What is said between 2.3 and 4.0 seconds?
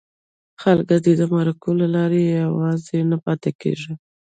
یوازې نه پاتې کېږي.